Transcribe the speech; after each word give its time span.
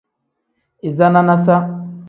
Iza 0.87 1.07
nanasa. 1.13 1.55